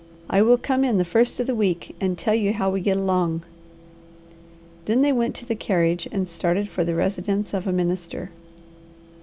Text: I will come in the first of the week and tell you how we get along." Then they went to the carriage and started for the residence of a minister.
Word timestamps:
I 0.31 0.41
will 0.41 0.57
come 0.57 0.83
in 0.83 0.97
the 0.97 1.05
first 1.05 1.39
of 1.39 1.45
the 1.45 1.53
week 1.53 1.95
and 2.01 2.17
tell 2.17 2.33
you 2.33 2.53
how 2.53 2.71
we 2.71 2.81
get 2.81 2.97
along." 2.97 3.43
Then 4.85 5.03
they 5.03 5.11
went 5.13 5.35
to 5.35 5.45
the 5.45 5.53
carriage 5.53 6.07
and 6.11 6.27
started 6.27 6.67
for 6.67 6.83
the 6.83 6.95
residence 6.95 7.53
of 7.53 7.67
a 7.67 7.71
minister. 7.71 8.31